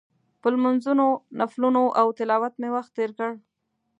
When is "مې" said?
2.61-2.69